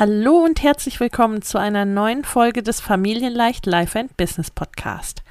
Hallo 0.00 0.44
und 0.44 0.62
herzlich 0.62 1.00
willkommen 1.00 1.42
zu 1.42 1.58
einer 1.58 1.84
neuen 1.84 2.22
Folge 2.22 2.62
des 2.62 2.78
Familienleicht 2.80 3.66
Life 3.66 3.98
and 3.98 4.16
Business 4.16 4.48
Podcast. 4.48 5.24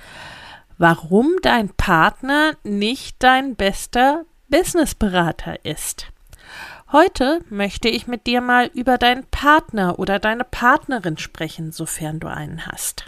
Warum 0.78 1.38
dein 1.42 1.70
Partner 1.70 2.52
nicht 2.64 3.16
dein 3.24 3.56
bester 3.56 4.26
Businessberater 4.50 5.64
ist. 5.64 6.08
Heute 6.92 7.40
möchte 7.50 7.88
ich 7.88 8.08
mit 8.08 8.28
dir 8.28 8.42
mal 8.42 8.70
über 8.74 8.98
deinen 8.98 9.24
Partner 9.28 10.00
oder 10.00 10.20
deine 10.20 10.44
Partnerin 10.44 11.18
sprechen, 11.18 11.72
sofern 11.72 12.20
du 12.20 12.28
einen 12.28 12.66
hast. 12.66 13.06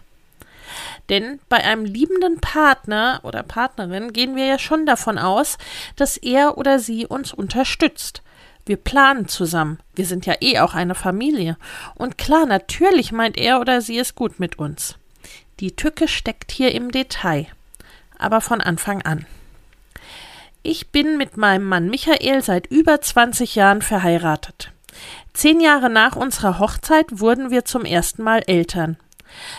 Denn 1.10 1.41
bei 1.50 1.57
einem 1.57 1.84
liebenden 1.84 2.39
Partner 2.39 3.20
oder 3.23 3.44
Partnerin 3.44 4.14
gehen 4.14 4.38
wir 4.38 4.46
ja 4.46 4.60
schon 4.60 4.86
davon 4.86 5.18
aus, 5.18 5.57
dass 5.98 6.16
er 6.16 6.57
oder 6.57 6.80
sie 6.80 7.05
uns 7.05 7.34
unterstützt, 7.34 8.21
wir 8.70 8.77
planen 8.77 9.27
zusammen. 9.27 9.79
Wir 9.95 10.05
sind 10.05 10.27
ja 10.27 10.36
eh 10.41 10.59
auch 10.59 10.75
eine 10.75 10.93
Familie. 10.93 11.57
Und 11.95 12.19
klar, 12.19 12.45
natürlich 12.45 13.11
meint 13.11 13.36
er 13.36 13.60
oder 13.60 13.82
sie 13.82 13.97
es 13.97 14.14
gut 14.14 14.39
mit 14.39 14.60
uns. 14.60 14.96
Die 15.60 15.75
Tücke 15.75 16.07
steckt 16.07 16.51
hier 16.51 16.71
im 16.75 16.91
Detail. 16.91 17.47
Aber 18.19 18.41
von 18.41 18.61
Anfang 18.61 19.01
an. 19.01 19.25
Ich 20.61 20.91
bin 20.91 21.18
mit 21.18 21.36
meinem 21.36 21.65
Mann 21.65 21.89
Michael 21.89 22.43
seit 22.43 22.68
über 22.68 23.01
20 23.01 23.55
Jahren 23.55 23.82
verheiratet. 23.82 24.71
Zehn 25.33 25.61
Jahre 25.61 25.89
nach 25.89 26.15
unserer 26.15 26.60
Hochzeit 26.60 27.07
wurden 27.10 27.49
wir 27.49 27.65
zum 27.65 27.86
ersten 27.86 28.21
Mal 28.21 28.43
Eltern. 28.46 28.97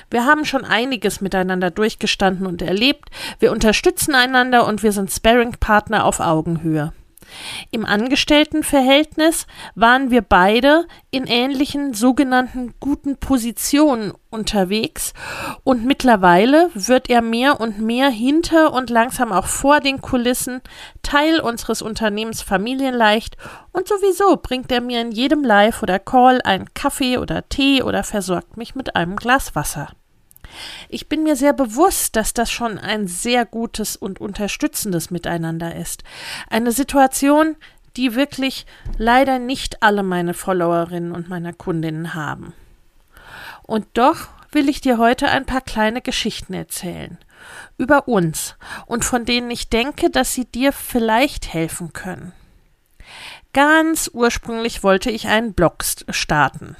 Wir 0.09 0.25
haben 0.25 0.45
schon 0.45 0.65
einiges 0.65 1.21
miteinander 1.21 1.73
durchgestanden 1.73 2.47
und 2.47 2.63
erlebt, 2.63 3.09
wir 3.41 3.51
unterstützen 3.51 4.15
einander 4.15 4.69
und 4.69 4.85
wir 4.85 4.93
sind 4.93 5.11
Sparring-Partner 5.11 6.05
auf 6.05 6.21
Augenhöhe. 6.21 6.93
Im 7.71 7.85
Angestelltenverhältnis 7.85 9.47
waren 9.75 10.11
wir 10.11 10.23
beide 10.23 10.87
in 11.11 11.27
ähnlichen 11.27 11.95
sogenannten 11.95 12.75
guten 12.81 13.17
Positionen 13.17 14.13
unterwegs 14.31 15.13
und 15.65 15.85
mittlerweile 15.85 16.71
wird 16.75 17.11
er 17.11 17.23
mehr 17.23 17.61
und 17.61 17.79
mehr 17.79 18.09
hinter 18.09 18.73
und 18.73 18.91
langsam 18.91 19.33
auch 19.33 19.47
vor 19.47 19.81
den 19.81 20.01
Kulissen 20.01 20.61
Teil 21.03 21.41
unseres 21.41 21.83
Unternehmens 21.83 22.43
Familienleicht 22.43 23.37
und 23.73 23.89
sowieso 23.89 24.37
bringt 24.37 24.71
er 24.71 24.81
mir 24.81 25.01
in 25.01 25.11
jedem 25.11 25.43
Live 25.45 25.83
oder 25.83 25.99
Call 25.99 26.41
einen 26.43 26.73
Kaffee 26.75 27.19
oder 27.19 27.49
Tee 27.49 27.83
oder 27.83 28.05
versorgt 28.05 28.57
mich 28.57 28.75
mit 28.75 28.97
einem 28.97 29.17
Glas 29.17 29.55
Wasser. 29.55 29.89
Ich 30.89 31.09
bin 31.09 31.23
mir 31.23 31.37
sehr 31.37 31.53
bewusst, 31.53 32.17
dass 32.17 32.35
das 32.35 32.51
schon 32.51 32.79
ein 32.79 33.07
sehr 33.07 33.45
gutes 33.45 33.97
und 33.97 34.21
unterstützendes 34.21 35.11
Miteinander 35.11 35.75
ist. 35.75 36.03
Eine 36.49 36.73
Situation, 36.73 37.57
die 37.97 38.15
wirklich 38.15 38.67
leider 38.99 39.39
nicht 39.39 39.83
alle 39.83 40.03
meine 40.03 40.35
Followerinnen 40.35 41.13
und 41.13 41.29
meiner 41.29 41.53
Kundinnen 41.53 42.15
haben. 42.15 42.53
Und 43.63 43.87
doch 43.95 44.29
will 44.53 44.69
ich 44.69 44.81
dir 44.81 44.99
heute 44.99 45.29
ein 45.29 45.47
paar 45.47 45.61
kleine 45.61 46.01
Geschichten 46.01 46.55
erzählen 46.55 47.19
über 47.79 48.09
uns 48.09 48.57
und 48.87 49.05
von 49.05 49.25
denen 49.25 49.51
ich 49.51 49.71
denke, 49.71 50.11
dass 50.11 50.35
sie 50.35 50.45
dir 50.45 50.73
vielleicht 50.73 51.55
helfen 51.55 51.93
können. 51.93 52.33
Ganz 53.53 54.11
ursprünglich 54.13 54.83
wollte 54.83 55.11
ich 55.11 55.27
einen 55.27 55.55
Blog 55.55 55.83
starten. 56.11 56.77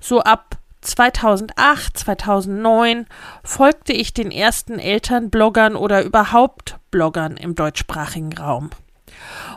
So 0.00 0.20
ab 0.22 0.57
2008, 0.80 1.98
2009 1.98 3.06
folgte 3.42 3.92
ich 3.92 4.14
den 4.14 4.30
ersten 4.30 4.78
Elternbloggern 4.78 5.76
oder 5.76 6.04
überhaupt 6.04 6.76
Bloggern 6.90 7.36
im 7.36 7.54
deutschsprachigen 7.54 8.36
Raum. 8.36 8.70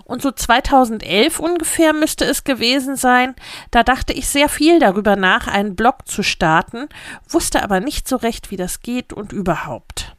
Und 0.05 0.21
so 0.21 0.31
2011 0.31 1.39
ungefähr 1.39 1.93
müsste 1.93 2.25
es 2.25 2.43
gewesen 2.43 2.95
sein, 2.95 3.35
da 3.69 3.83
dachte 3.83 4.13
ich 4.13 4.27
sehr 4.27 4.49
viel 4.49 4.79
darüber 4.79 5.15
nach, 5.15 5.47
einen 5.47 5.75
Blog 5.75 6.07
zu 6.07 6.23
starten, 6.23 6.89
wusste 7.29 7.63
aber 7.63 7.79
nicht 7.79 8.07
so 8.07 8.15
recht, 8.15 8.51
wie 8.51 8.57
das 8.57 8.81
geht 8.81 9.13
und 9.13 9.31
überhaupt. 9.31 10.15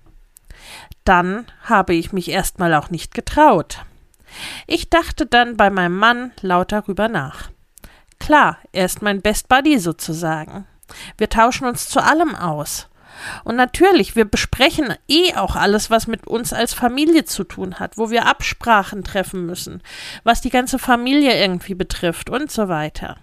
Dann 1.04 1.46
habe 1.64 1.94
ich 1.94 2.12
mich 2.12 2.30
erstmal 2.30 2.74
auch 2.74 2.90
nicht 2.90 3.12
getraut. 3.12 3.84
Ich 4.66 4.88
dachte 4.88 5.26
dann 5.26 5.56
bei 5.56 5.68
meinem 5.68 5.98
Mann 5.98 6.32
laut 6.40 6.72
darüber 6.72 7.08
nach. 7.08 7.50
Klar, 8.18 8.58
er 8.72 8.86
ist 8.86 9.02
mein 9.02 9.20
Best 9.20 9.48
Buddy 9.48 9.78
sozusagen. 9.78 10.66
Wir 11.18 11.28
tauschen 11.28 11.66
uns 11.66 11.88
zu 11.88 12.02
allem 12.02 12.34
aus. 12.34 12.88
Und 13.44 13.56
natürlich, 13.56 14.16
wir 14.16 14.24
besprechen 14.24 14.94
eh 15.08 15.34
auch 15.34 15.54
alles, 15.54 15.90
was 15.90 16.06
mit 16.06 16.26
uns 16.26 16.52
als 16.52 16.74
Familie 16.74 17.24
zu 17.24 17.44
tun 17.44 17.78
hat, 17.78 17.98
wo 17.98 18.10
wir 18.10 18.26
Absprachen 18.26 19.04
treffen 19.04 19.46
müssen, 19.46 19.82
was 20.24 20.40
die 20.40 20.50
ganze 20.50 20.78
Familie 20.78 21.40
irgendwie 21.40 21.74
betrifft 21.74 22.30
und 22.30 22.50
so 22.50 22.68
weiter. 22.68 23.16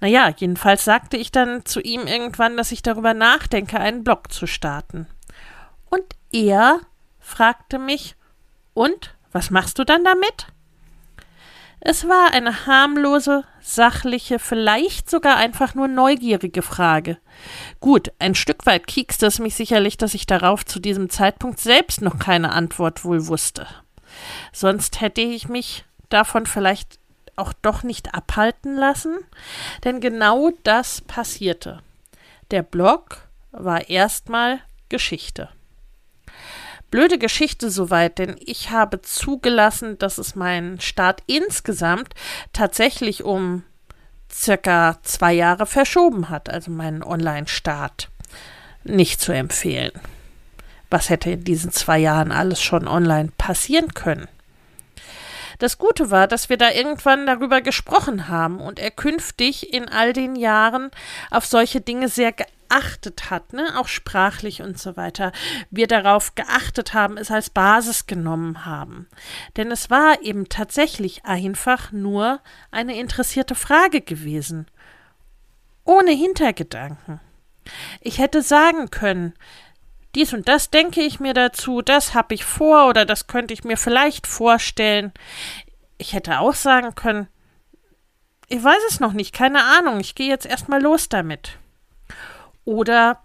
Naja, 0.00 0.32
jedenfalls 0.36 0.84
sagte 0.84 1.16
ich 1.16 1.32
dann 1.32 1.64
zu 1.64 1.80
ihm 1.80 2.06
irgendwann, 2.06 2.56
dass 2.56 2.72
ich 2.72 2.82
darüber 2.82 3.14
nachdenke, 3.14 3.78
einen 3.78 4.04
Blog 4.04 4.32
zu 4.32 4.46
starten. 4.46 5.06
Und 5.88 6.04
er 6.32 6.80
fragte 7.18 7.78
mich, 7.78 8.16
und 8.74 9.14
was 9.32 9.50
machst 9.50 9.78
du 9.78 9.84
dann 9.84 10.04
damit? 10.04 10.48
Es 11.80 12.08
war 12.08 12.32
eine 12.32 12.66
harmlose, 12.66 13.44
sachliche, 13.66 14.38
vielleicht 14.38 15.10
sogar 15.10 15.36
einfach 15.36 15.74
nur 15.74 15.88
neugierige 15.88 16.62
Frage. 16.62 17.18
Gut, 17.80 18.12
ein 18.18 18.34
Stück 18.34 18.64
weit 18.66 18.86
kiekste 18.86 19.26
es 19.26 19.38
mich 19.38 19.54
sicherlich, 19.54 19.96
dass 19.96 20.14
ich 20.14 20.26
darauf 20.26 20.64
zu 20.64 20.78
diesem 20.78 21.10
Zeitpunkt 21.10 21.58
selbst 21.58 22.00
noch 22.00 22.18
keine 22.18 22.52
Antwort 22.52 23.04
wohl 23.04 23.26
wusste. 23.26 23.66
Sonst 24.52 25.00
hätte 25.00 25.20
ich 25.20 25.48
mich 25.48 25.84
davon 26.08 26.46
vielleicht 26.46 26.98
auch 27.34 27.52
doch 27.52 27.82
nicht 27.82 28.14
abhalten 28.14 28.76
lassen, 28.76 29.16
denn 29.84 30.00
genau 30.00 30.50
das 30.62 31.00
passierte. 31.02 31.82
Der 32.50 32.62
Blog 32.62 33.18
war 33.50 33.90
erstmal 33.90 34.60
Geschichte. 34.88 35.48
Blöde 36.90 37.18
Geschichte 37.18 37.70
soweit, 37.70 38.18
denn 38.18 38.36
ich 38.44 38.70
habe 38.70 39.02
zugelassen, 39.02 39.98
dass 39.98 40.18
es 40.18 40.34
meinen 40.34 40.80
Start 40.80 41.22
insgesamt 41.26 42.14
tatsächlich 42.52 43.24
um 43.24 43.64
circa 44.32 44.98
zwei 45.02 45.32
Jahre 45.32 45.66
verschoben 45.66 46.28
hat, 46.28 46.48
also 46.48 46.70
meinen 46.70 47.02
Online-Start. 47.02 48.08
Nicht 48.84 49.20
zu 49.20 49.32
empfehlen. 49.32 49.92
Was 50.90 51.10
hätte 51.10 51.30
in 51.30 51.44
diesen 51.44 51.72
zwei 51.72 51.98
Jahren 51.98 52.30
alles 52.30 52.62
schon 52.62 52.86
online 52.86 53.32
passieren 53.36 53.92
können? 53.94 54.28
Das 55.58 55.78
Gute 55.78 56.10
war, 56.10 56.28
dass 56.28 56.48
wir 56.50 56.58
da 56.58 56.70
irgendwann 56.70 57.26
darüber 57.26 57.62
gesprochen 57.62 58.28
haben 58.28 58.60
und 58.60 58.78
er 58.78 58.90
künftig 58.90 59.72
in 59.72 59.88
all 59.88 60.12
den 60.12 60.36
Jahren 60.36 60.90
auf 61.30 61.46
solche 61.46 61.80
Dinge 61.80 62.08
sehr 62.08 62.34
geachtet 62.68 63.30
hat, 63.30 63.52
ne, 63.52 63.78
auch 63.78 63.88
sprachlich 63.88 64.62
und 64.62 64.78
so 64.78 64.96
weiter, 64.96 65.32
wir 65.70 65.86
darauf 65.86 66.34
geachtet 66.34 66.94
haben, 66.94 67.16
es 67.16 67.30
als 67.30 67.50
Basis 67.50 68.06
genommen 68.06 68.64
haben. 68.64 69.08
Denn 69.56 69.70
es 69.70 69.90
war 69.90 70.22
eben 70.22 70.48
tatsächlich 70.48 71.24
einfach 71.24 71.92
nur 71.92 72.40
eine 72.70 72.98
interessierte 72.98 73.54
Frage 73.54 74.00
gewesen. 74.00 74.66
Ohne 75.84 76.10
Hintergedanken. 76.10 77.20
Ich 78.00 78.18
hätte 78.18 78.42
sagen 78.42 78.90
können, 78.90 79.34
dies 80.14 80.32
und 80.32 80.48
das 80.48 80.70
denke 80.70 81.02
ich 81.02 81.20
mir 81.20 81.34
dazu, 81.34 81.82
das 81.82 82.14
habe 82.14 82.34
ich 82.34 82.44
vor 82.44 82.88
oder 82.88 83.04
das 83.04 83.26
könnte 83.26 83.52
ich 83.52 83.64
mir 83.64 83.76
vielleicht 83.76 84.26
vorstellen. 84.26 85.12
Ich 85.98 86.12
hätte 86.12 86.40
auch 86.40 86.54
sagen 86.54 86.94
können, 86.94 87.28
ich 88.48 88.62
weiß 88.62 88.82
es 88.88 89.00
noch 89.00 89.12
nicht, 89.12 89.34
keine 89.34 89.64
Ahnung, 89.64 90.00
ich 90.00 90.14
gehe 90.14 90.28
jetzt 90.28 90.46
erstmal 90.46 90.80
los 90.80 91.08
damit. 91.08 91.58
Oder 92.66 93.22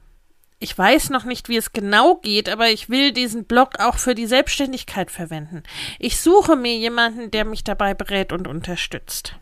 ich 0.59 0.77
weiß 0.77 1.09
noch 1.09 1.25
nicht, 1.25 1.49
wie 1.49 1.57
es 1.57 1.73
genau 1.73 2.15
geht, 2.17 2.47
aber 2.47 2.69
ich 2.69 2.87
will 2.87 3.11
diesen 3.11 3.45
Blog 3.45 3.79
auch 3.79 3.97
für 3.97 4.13
die 4.13 4.27
Selbstständigkeit 4.27 5.09
verwenden. 5.09 5.63
Ich 5.97 6.21
suche 6.21 6.55
mir 6.55 6.77
jemanden, 6.77 7.31
der 7.31 7.45
mich 7.45 7.63
dabei 7.63 7.95
berät 7.95 8.31
und 8.31 8.47
unterstützt. 8.47 9.35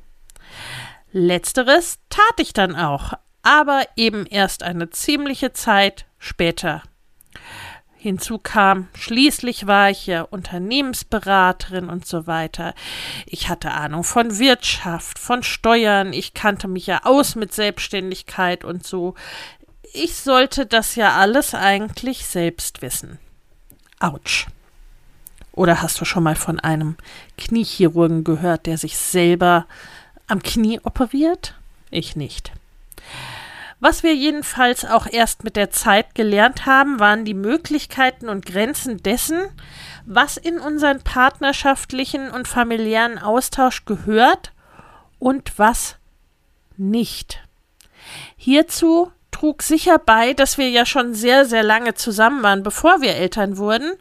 Letzteres 1.12 2.00
tat 2.10 2.40
ich 2.40 2.54
dann 2.54 2.76
auch, 2.76 3.14
aber 3.42 3.84
eben 3.98 4.25
erst 4.25 4.63
eine 4.63 4.92
ziemliche 4.92 5.51
Zeit 5.51 6.06
später. 6.19 6.84
Hinzu 8.02 8.40
kam, 8.40 8.88
schließlich 8.94 9.68
war 9.68 9.90
ich 9.90 10.07
ja 10.07 10.22
Unternehmensberaterin 10.22 11.90
und 11.90 12.07
so 12.07 12.28
weiter. 12.28 12.74
Ich 13.25 13.50
hatte 13.50 13.72
Ahnung 13.72 14.06
von 14.06 14.40
Wirtschaft, 14.40 15.19
von 15.19 15.44
Steuern, 15.44 16.13
ich 16.13 16.34
kannte 16.34 16.69
mich 16.69 16.88
ja 16.88 17.02
aus 17.04 17.36
mit 17.36 17.54
Selbstständigkeit 17.54 18.63
und 18.63 18.88
so. 18.88 19.16
Ich 19.94 20.15
sollte 20.15 20.65
das 20.65 20.95
ja 20.95 21.18
alles 21.18 21.53
eigentlich 21.53 22.25
selbst 22.25 22.81
wissen. 22.81 23.19
Autsch. 24.00 24.47
Oder 25.51 25.81
hast 25.81 26.00
du 26.00 26.06
schon 26.06 26.24
mal 26.24 26.36
von 26.36 26.59
einem 26.59 26.95
Kniechirurgen 27.38 28.24
gehört, 28.24 28.65
der 28.65 28.77
sich 28.77 28.97
selber 28.97 29.65
am 30.27 30.41
Knie 30.41 30.80
operiert? 30.83 31.56
Ich 31.89 32.15
nicht. 32.15 32.51
Was 33.81 34.03
wir 34.03 34.13
jedenfalls 34.13 34.86
auch 34.86 35.07
erst 35.07 35.44
mit 35.44 35.56
der 35.56 35.71
Zeit 35.71 36.13
gelernt 36.13 36.65
haben, 36.65 37.00
waren 37.00 37.24
die 37.24 37.33
Möglichkeiten 37.33 38.27
und 38.27 38.45
Grenzen 38.45 39.01
dessen, 39.01 39.39
was 40.06 40.38
in 40.38 40.59
unseren 40.59 41.01
partnerschaftlichen 41.01 42.30
und 42.30 42.47
familiären 42.47 43.18
Austausch 43.18 43.85
gehört 43.85 44.51
und 45.18 45.57
was 45.57 45.95
nicht. 46.77 47.42
Hierzu 48.35 49.12
trug 49.39 49.63
sicher 49.63 50.00
bei, 50.00 50.33
dass 50.33 50.57
wir 50.57 50.69
ja 50.69 50.86
schon 50.86 51.13
sehr, 51.13 51.45
sehr 51.45 51.63
lange 51.63 51.94
zusammen 51.94 52.44
waren, 52.44 52.62
bevor 52.62 53.01
wir 53.01 53.15
Eltern 53.15 53.57
wurden 53.57 53.94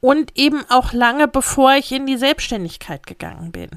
und 0.00 0.38
eben 0.38 0.64
auch 0.70 0.92
lange 0.92 1.28
bevor 1.28 1.74
ich 1.74 1.92
in 1.92 2.06
die 2.06 2.16
Selbstständigkeit 2.16 3.06
gegangen 3.06 3.52
bin. 3.52 3.70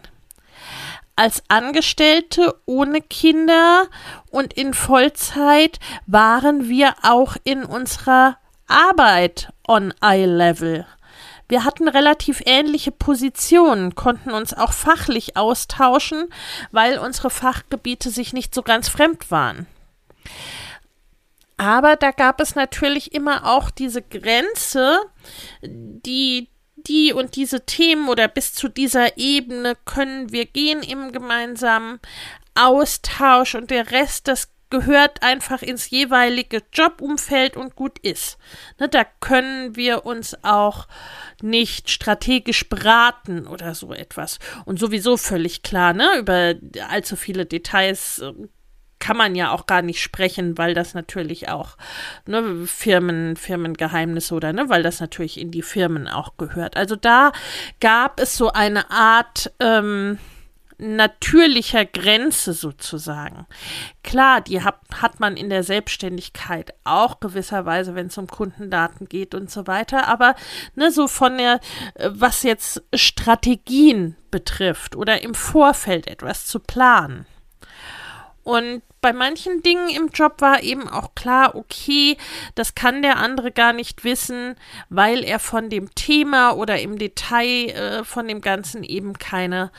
Als 1.16 1.44
Angestellte 1.50 2.56
ohne 2.66 3.02
Kinder 3.02 3.88
und 4.32 4.54
in 4.54 4.74
Vollzeit 4.74 5.80
waren 6.08 6.70
wir 6.70 6.96
auch 7.04 7.36
in 7.44 7.66
unserer 7.66 8.38
Arbeit 8.68 9.52
on 9.68 9.94
Eye 10.02 10.26
Level. 10.26 10.88
Wir 11.50 11.66
hatten 11.66 11.90
relativ 11.90 12.42
ähnliche 12.46 12.92
Positionen, 12.92 13.94
konnten 13.94 14.32
uns 14.32 14.54
auch 14.54 14.72
fachlich 14.72 15.36
austauschen, 15.36 16.30
weil 16.72 16.98
unsere 16.98 17.30
Fachgebiete 17.30 18.10
sich 18.10 18.32
nicht 18.32 18.56
so 18.56 18.64
ganz 18.64 18.88
fremd 18.88 19.30
waren. 19.30 19.68
Aber 21.58 21.96
da 21.96 22.12
gab 22.12 22.42
es 22.42 22.56
natürlich 22.56 23.14
immer 23.14 23.46
auch 23.46 23.70
diese 23.70 24.02
Grenze, 24.02 25.00
die 25.62 26.50
die 26.88 27.14
und 27.14 27.36
diese 27.36 27.66
Themen 27.66 28.10
oder 28.10 28.28
bis 28.28 28.54
zu 28.54 28.68
dieser 28.68 29.18
Ebene 29.18 29.78
können 29.86 30.32
wir 30.32 30.46
gehen 30.46 30.84
im 30.84 31.12
gemeinsamen 31.14 32.00
Austausch 32.56 33.56
und 33.56 33.72
der 33.72 33.92
Rest, 33.92 34.28
das 34.28 34.50
gehört 34.70 35.22
einfach 35.22 35.62
ins 35.62 35.92
jeweilige 35.92 36.64
Jobumfeld 36.74 37.58
und 37.58 37.76
gut 37.76 38.00
ist. 38.00 38.40
Ne, 38.80 38.90
da 38.90 39.06
können 39.20 39.76
wir 39.76 40.04
uns 40.06 40.36
auch 40.44 40.88
nicht 41.44 41.92
strategisch 41.92 42.68
beraten 42.70 43.46
oder 43.46 43.76
so 43.76 43.94
etwas. 43.94 44.40
Und 44.66 44.80
sowieso 44.80 45.16
völlig 45.16 45.62
klar, 45.62 45.94
ne, 45.94 46.08
über 46.18 46.56
allzu 46.90 47.16
viele 47.16 47.46
Details 47.46 48.18
äh, 48.20 48.34
kann 49.04 49.18
man 49.18 49.36
ja 49.36 49.52
auch 49.52 49.66
gar 49.66 49.82
nicht 49.82 50.02
sprechen, 50.02 50.58
weil 50.58 50.74
das 50.74 50.94
natürlich 50.94 51.50
auch 51.50 51.76
ne, 52.26 52.66
Firmen, 52.66 53.36
Firmengeheimnisse 53.36 54.34
oder 54.34 54.54
ne, 54.54 54.70
weil 54.70 54.82
das 54.82 55.02
natürlich 55.02 55.38
in 55.38 55.52
die 55.52 55.62
Firmen 55.62 56.08
auch 56.08 56.38
gehört. 56.38 56.78
Also 56.78 56.96
da 56.96 57.34
gab 57.82 58.22
es 58.22 58.38
so 58.38 58.54
eine 58.54 58.90
Art 58.92 59.52
ähm, 59.60 60.20
natürlicher 60.78 61.84
Grenze 61.84 62.54
sozusagen. 62.54 63.46
Klar, 64.04 64.40
die 64.40 64.62
hat, 64.62 64.80
hat 64.94 65.20
man 65.20 65.36
in 65.36 65.50
der 65.50 65.64
Selbstständigkeit 65.64 66.74
auch 66.86 67.20
gewisserweise, 67.20 67.96
wenn 67.96 68.08
es 68.08 68.18
um 68.18 68.28
Kundendaten 68.28 69.10
geht 69.10 69.36
und 69.36 69.52
so 69.52 69.68
weiter, 69.68 70.08
aber 70.08 70.34
ne, 70.76 70.92
so 70.92 71.10
von 71.10 71.38
der, 71.38 71.60
äh, 71.96 72.10
was 72.14 72.44
jetzt 72.44 72.82
Strategien 72.94 74.16
betrifft 74.32 74.96
oder 74.96 75.22
im 75.24 75.36
Vorfeld 75.36 76.08
etwas 76.08 76.46
zu 76.46 76.62
planen. 76.62 77.26
Und 78.44 78.82
bei 79.04 79.14
manchen 79.14 79.62
Dingen 79.62 79.90
im 79.90 80.08
Job 80.08 80.40
war 80.40 80.64
eben 80.64 80.88
auch 80.88 81.14
klar, 81.14 81.56
okay, 81.56 82.18
das 82.56 82.74
kann 82.74 83.02
der 83.02 83.18
andere 83.18 83.52
gar 83.52 83.74
nicht 83.74 84.06
wissen, 84.06 84.56
weil 84.90 85.26
er 85.26 85.40
von 85.40 85.70
dem 85.70 85.94
Thema 85.94 86.52
oder 86.52 86.80
im 86.80 86.98
Detail 86.98 87.70
äh, 87.70 88.04
von 88.06 88.30
dem 88.30 88.40
Ganzen 88.40 88.82
eben 88.84 89.20
keine 89.20 89.72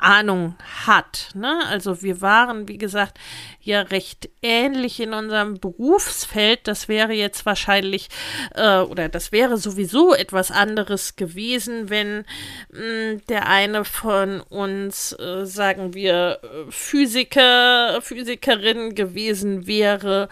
Ahnung 0.00 0.56
hat. 0.86 1.30
Ne? 1.34 1.60
Also 1.68 2.02
wir 2.02 2.20
waren, 2.20 2.68
wie 2.68 2.78
gesagt, 2.78 3.18
ja 3.60 3.80
recht 3.80 4.28
ähnlich 4.42 5.00
in 5.00 5.14
unserem 5.14 5.58
Berufsfeld. 5.58 6.60
Das 6.64 6.88
wäre 6.88 7.12
jetzt 7.12 7.46
wahrscheinlich 7.46 8.08
äh, 8.54 8.78
oder 8.78 9.08
das 9.08 9.32
wäre 9.32 9.56
sowieso 9.56 10.14
etwas 10.14 10.50
anderes 10.50 11.16
gewesen, 11.16 11.90
wenn 11.90 12.24
mh, 12.70 12.78
hm, 12.78 13.22
der 13.28 13.48
eine 13.48 13.84
von 13.84 14.40
uns, 14.40 15.12
äh, 15.18 15.46
sagen 15.46 15.94
wir, 15.94 16.40
Physiker, 16.68 18.00
Physikerin 18.02 18.94
gewesen 18.94 19.66
wäre 19.66 20.28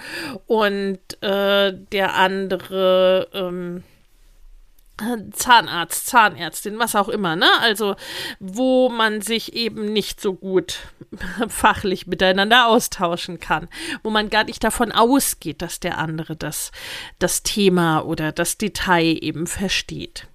und 0.46 0.98
äh, 1.22 1.72
der 1.72 2.14
andere 2.14 3.28
ähm, 3.32 3.82
Zahnarzt, 5.32 6.06
Zahnärztin, 6.06 6.78
was 6.78 6.94
auch 6.96 7.08
immer, 7.08 7.36
ne? 7.36 7.48
Also, 7.60 7.96
wo 8.40 8.88
man 8.88 9.20
sich 9.20 9.54
eben 9.54 9.92
nicht 9.92 10.20
so 10.20 10.34
gut 10.34 10.78
fachlich 11.48 12.06
miteinander 12.06 12.66
austauschen 12.66 13.40
kann, 13.40 13.68
wo 14.02 14.10
man 14.10 14.30
gar 14.30 14.44
nicht 14.44 14.62
davon 14.64 14.92
ausgeht, 14.92 15.62
dass 15.62 15.80
der 15.80 15.98
andere 15.98 16.36
das, 16.36 16.72
das 17.18 17.42
Thema 17.42 18.00
oder 18.00 18.32
das 18.32 18.58
Detail 18.58 19.18
eben 19.20 19.46
versteht. 19.46 20.26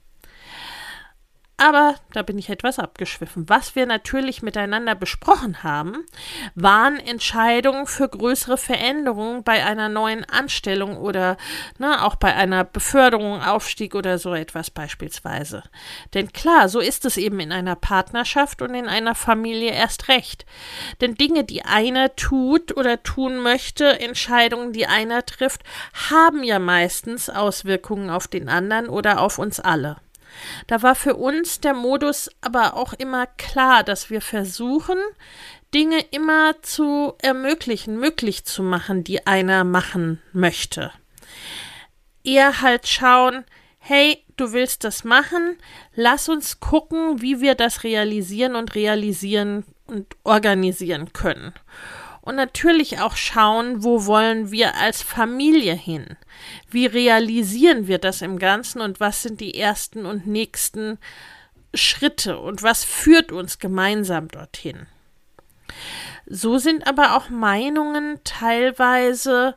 Aber 1.59 1.95
da 2.13 2.21
bin 2.21 2.37
ich 2.37 2.49
etwas 2.49 2.77
abgeschwiffen. 2.77 3.49
Was 3.49 3.75
wir 3.75 3.87
natürlich 3.87 4.43
miteinander 4.43 4.93
besprochen 4.93 5.63
haben, 5.63 6.05
waren 6.53 6.99
Entscheidungen 6.99 7.87
für 7.87 8.07
größere 8.07 8.57
Veränderungen 8.57 9.43
bei 9.43 9.65
einer 9.65 9.89
neuen 9.89 10.23
Anstellung 10.23 10.97
oder 10.97 11.35
ne, 11.79 12.05
auch 12.05 12.15
bei 12.15 12.35
einer 12.35 12.63
Beförderung, 12.63 13.41
Aufstieg 13.41 13.95
oder 13.95 14.19
so 14.19 14.35
etwas 14.35 14.69
beispielsweise. 14.69 15.63
Denn 16.13 16.31
klar, 16.31 16.69
so 16.69 16.79
ist 16.79 17.05
es 17.05 17.17
eben 17.17 17.39
in 17.39 17.51
einer 17.51 17.75
Partnerschaft 17.75 18.61
und 18.61 18.75
in 18.75 18.87
einer 18.87 19.15
Familie 19.15 19.71
erst 19.71 20.09
recht. 20.09 20.45
Denn 21.01 21.15
Dinge, 21.15 21.43
die 21.43 21.63
einer 21.63 22.15
tut 22.15 22.77
oder 22.77 23.01
tun 23.01 23.39
möchte, 23.39 23.99
Entscheidungen, 23.99 24.73
die 24.73 24.85
einer 24.85 25.25
trifft, 25.25 25.63
haben 26.11 26.43
ja 26.43 26.59
meistens 26.59 27.31
Auswirkungen 27.31 28.11
auf 28.11 28.27
den 28.27 28.47
anderen 28.47 28.89
oder 28.89 29.21
auf 29.21 29.39
uns 29.39 29.59
alle. 29.59 29.97
Da 30.67 30.81
war 30.81 30.95
für 30.95 31.15
uns 31.15 31.59
der 31.59 31.73
Modus 31.73 32.29
aber 32.41 32.75
auch 32.75 32.93
immer 32.93 33.27
klar, 33.27 33.83
dass 33.83 34.09
wir 34.09 34.21
versuchen, 34.21 34.97
Dinge 35.73 35.99
immer 36.11 36.61
zu 36.61 37.13
ermöglichen, 37.21 37.99
möglich 37.99 38.45
zu 38.45 38.63
machen, 38.63 39.03
die 39.03 39.27
einer 39.27 39.63
machen 39.63 40.21
möchte. 40.31 40.91
Eher 42.23 42.61
halt 42.61 42.87
schauen, 42.87 43.43
hey, 43.79 44.23
du 44.37 44.53
willst 44.53 44.83
das 44.83 45.03
machen, 45.03 45.57
lass 45.95 46.29
uns 46.29 46.59
gucken, 46.59 47.21
wie 47.21 47.41
wir 47.41 47.55
das 47.55 47.83
realisieren 47.83 48.55
und 48.55 48.75
realisieren 48.75 49.65
und 49.87 50.05
organisieren 50.23 51.13
können 51.13 51.53
und 52.27 52.35
natürlich 52.35 52.99
auch 52.99 53.15
schauen, 53.15 53.85
wo 53.85 54.05
wollen 54.05 54.51
wir 54.51 54.75
als 54.75 55.01
Familie 55.01 55.73
hin? 55.73 56.17
Wie 56.69 56.85
realisieren 56.85 57.87
wir 57.87 57.99
das 57.99 58.21
im 58.21 58.37
Ganzen 58.37 58.81
und 58.81 58.99
was 58.99 59.23
sind 59.23 59.39
die 59.39 59.57
ersten 59.57 60.05
und 60.05 60.27
nächsten 60.27 60.97
Schritte 61.73 62.37
und 62.37 62.63
was 62.63 62.83
führt 62.83 63.31
uns 63.31 63.59
gemeinsam 63.59 64.27
dorthin? 64.27 64.87
So 66.25 66.57
sind 66.57 66.85
aber 66.85 67.15
auch 67.15 67.29
Meinungen 67.29 68.19
teilweise 68.25 69.55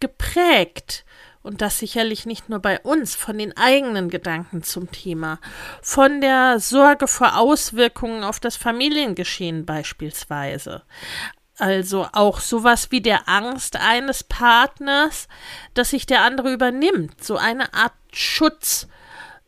geprägt 0.00 1.04
und 1.44 1.62
das 1.62 1.78
sicherlich 1.78 2.26
nicht 2.26 2.48
nur 2.48 2.58
bei 2.58 2.80
uns, 2.80 3.14
von 3.14 3.38
den 3.38 3.56
eigenen 3.56 4.10
Gedanken 4.10 4.64
zum 4.64 4.90
Thema, 4.90 5.38
von 5.82 6.20
der 6.20 6.58
Sorge 6.58 7.06
vor 7.06 7.38
Auswirkungen 7.38 8.24
auf 8.24 8.40
das 8.40 8.56
Familiengeschehen 8.56 9.64
beispielsweise. 9.64 10.82
Also 11.58 12.06
auch 12.12 12.40
sowas 12.40 12.90
wie 12.90 13.00
der 13.00 13.28
Angst 13.28 13.76
eines 13.76 14.22
Partners, 14.22 15.26
dass 15.74 15.90
sich 15.90 16.06
der 16.06 16.22
andere 16.22 16.52
übernimmt, 16.52 17.22
so 17.22 17.36
eine 17.36 17.74
Art 17.74 17.92
Schutz. 18.12 18.86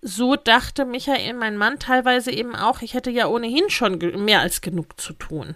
So 0.02 0.34
dachte 0.34 0.84
Michael, 0.84 1.34
mein 1.34 1.56
Mann, 1.56 1.78
teilweise 1.78 2.32
eben 2.32 2.56
auch, 2.56 2.82
ich 2.82 2.94
hätte 2.94 3.10
ja 3.10 3.26
ohnehin 3.28 3.70
schon 3.70 3.98
mehr 4.24 4.40
als 4.40 4.60
genug 4.60 5.00
zu 5.00 5.12
tun. 5.12 5.54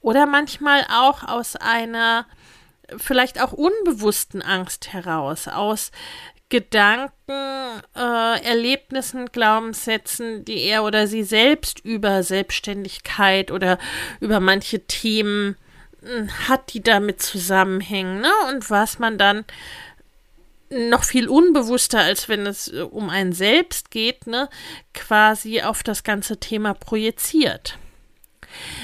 Oder 0.00 0.26
manchmal 0.26 0.86
auch 0.90 1.24
aus 1.24 1.56
einer 1.56 2.26
vielleicht 2.96 3.40
auch 3.40 3.52
unbewussten 3.52 4.42
Angst 4.42 4.92
heraus, 4.92 5.48
aus 5.48 5.92
Gedanken, 6.52 7.80
äh, 7.96 8.44
Erlebnissen, 8.44 9.32
Glaubenssätzen, 9.32 10.44
die 10.44 10.64
er 10.64 10.84
oder 10.84 11.06
sie 11.06 11.22
selbst 11.22 11.80
über 11.80 12.22
Selbstständigkeit 12.22 13.50
oder 13.50 13.78
über 14.20 14.38
manche 14.38 14.86
Themen 14.86 15.56
hm, 16.04 16.28
hat, 16.48 16.74
die 16.74 16.82
damit 16.82 17.22
zusammenhängen, 17.22 18.20
ne? 18.20 18.30
Und 18.50 18.68
was 18.68 18.98
man 18.98 19.16
dann 19.16 19.46
noch 20.68 21.04
viel 21.04 21.26
unbewusster, 21.26 22.00
als 22.00 22.28
wenn 22.28 22.44
es 22.44 22.70
äh, 22.70 22.80
um 22.80 23.08
einen 23.08 23.32
selbst 23.32 23.90
geht, 23.90 24.26
ne, 24.26 24.50
quasi 24.92 25.62
auf 25.62 25.82
das 25.82 26.04
ganze 26.04 26.36
Thema 26.36 26.74
projiziert. 26.74 27.78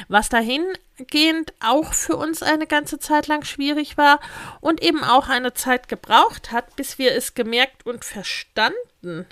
Was 0.08 0.28
dahingehend 0.28 1.52
auch 1.60 1.92
für 1.92 2.16
uns 2.16 2.42
eine 2.42 2.66
ganze 2.66 2.98
Zeit 2.98 3.26
lang 3.26 3.44
schwierig 3.44 3.96
war 3.96 4.20
und 4.60 4.82
eben 4.82 5.04
auch 5.04 5.28
eine 5.28 5.54
Zeit 5.54 5.88
gebraucht 5.88 6.52
hat, 6.52 6.76
bis 6.76 6.98
wir 6.98 7.14
es 7.14 7.34
gemerkt 7.34 7.86
und 7.86 8.04
verstanden 8.04 9.26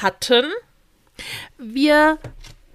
hatten. 0.00 0.46
Wir 1.58 2.18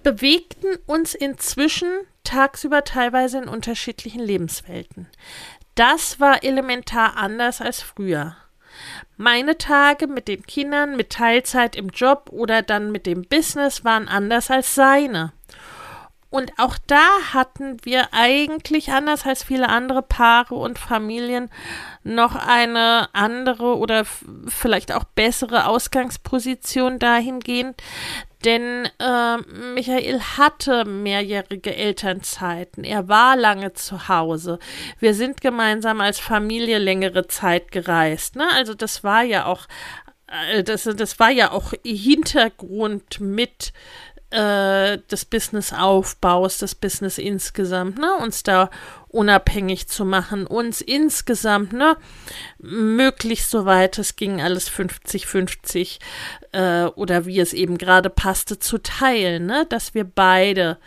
bewegten 0.02 0.78
uns 0.86 1.14
inzwischen 1.14 1.88
tagsüber 2.24 2.84
teilweise 2.84 3.38
in 3.38 3.48
unterschiedlichen 3.48 4.20
Lebenswelten. 4.20 5.08
Das 5.74 6.20
war 6.20 6.44
elementar 6.44 7.16
anders 7.16 7.60
als 7.60 7.80
früher. 7.80 8.36
Meine 9.16 9.58
Tage 9.58 10.06
mit 10.06 10.28
den 10.28 10.44
Kindern, 10.44 10.96
mit 10.96 11.10
Teilzeit 11.10 11.76
im 11.76 11.88
Job 11.88 12.28
oder 12.30 12.62
dann 12.62 12.90
mit 12.90 13.06
dem 13.06 13.22
Business 13.22 13.84
waren 13.84 14.08
anders 14.08 14.50
als 14.50 14.74
seine. 14.74 15.32
Und 16.32 16.54
auch 16.56 16.78
da 16.86 17.06
hatten 17.34 17.76
wir 17.84 18.08
eigentlich, 18.12 18.90
anders 18.90 19.26
als 19.26 19.44
viele 19.44 19.68
andere 19.68 20.00
Paare 20.00 20.54
und 20.54 20.78
Familien, 20.78 21.50
noch 22.04 22.34
eine 22.34 23.10
andere 23.12 23.76
oder 23.76 24.06
vielleicht 24.48 24.92
auch 24.92 25.04
bessere 25.04 25.66
Ausgangsposition 25.66 26.98
dahingehend. 26.98 27.82
Denn 28.46 28.88
äh, 28.98 29.36
Michael 29.74 30.20
hatte 30.20 30.86
mehrjährige 30.86 31.76
Elternzeiten. 31.76 32.82
Er 32.82 33.08
war 33.08 33.36
lange 33.36 33.74
zu 33.74 34.08
Hause. 34.08 34.58
Wir 34.98 35.12
sind 35.12 35.42
gemeinsam 35.42 36.00
als 36.00 36.18
Familie 36.18 36.78
längere 36.78 37.26
Zeit 37.26 37.72
gereist. 37.72 38.36
Ne? 38.36 38.48
Also 38.54 38.72
das 38.72 39.04
war 39.04 39.22
ja 39.22 39.44
auch, 39.44 39.68
äh, 40.54 40.64
das, 40.64 40.84
das 40.84 41.20
war 41.20 41.30
ja 41.30 41.52
auch 41.52 41.74
Hintergrund 41.84 43.20
mit 43.20 43.74
äh, 44.32 44.98
des 45.10 45.24
Businessaufbaus, 45.26 46.58
des 46.58 46.74
Business 46.74 47.18
insgesamt, 47.18 47.98
ne, 47.98 48.14
uns 48.16 48.42
da 48.42 48.70
unabhängig 49.08 49.88
zu 49.88 50.04
machen, 50.04 50.46
uns 50.46 50.80
insgesamt, 50.80 51.72
ne, 51.72 51.96
möglichst 52.58 53.50
soweit 53.50 53.98
es 53.98 54.16
ging, 54.16 54.40
alles 54.40 54.70
50-50 54.70 55.98
äh, 56.52 56.84
oder 56.86 57.26
wie 57.26 57.40
es 57.40 57.52
eben 57.52 57.76
gerade 57.76 58.08
passte, 58.08 58.58
zu 58.58 58.78
teilen, 58.78 59.46
ne, 59.46 59.66
dass 59.68 59.94
wir 59.94 60.04
beide 60.04 60.78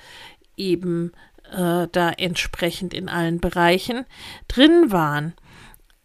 eben 0.57 1.11
äh, 1.51 1.87
da 1.91 2.09
entsprechend 2.17 2.93
in 2.93 3.09
allen 3.09 3.39
Bereichen 3.39 4.05
drin 4.47 4.91
waren. 4.91 5.33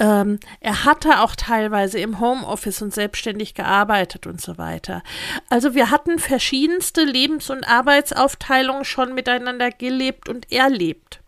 Ähm, 0.01 0.41
er 0.61 0.87
hatte 0.87 1.21
auch 1.21 1.37
teilweise 1.37 2.01
im 2.01 2.19
Homeoffice 2.21 2.81
und 2.81 2.93
selbstständig 2.93 3.55
gearbeitet 3.55 4.27
und 4.27 4.41
so 4.41 4.57
weiter. 4.57 5.03
Also 5.51 5.75
wir 5.75 5.91
hatten 5.91 6.19
verschiedenste 6.19 7.05
Lebens- 7.05 7.51
und 7.51 7.65
Arbeitsaufteilungen 7.65 8.87
schon 8.87 9.15
miteinander 9.15 9.71
gelebt 9.71 10.29
und 10.29 10.51
erlebt. 10.51 11.21